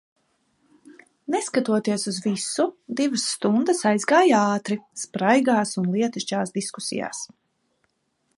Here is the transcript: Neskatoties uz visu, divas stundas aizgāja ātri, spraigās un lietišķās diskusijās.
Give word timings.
Neskatoties 1.33 2.05
uz 2.11 2.17
visu, 2.27 2.65
divas 3.01 3.27
stundas 3.35 3.83
aizgāja 3.91 4.41
ātri, 4.49 4.79
spraigās 5.05 5.77
un 5.83 5.89
lietišķās 5.99 6.57
diskusijās. 6.59 7.23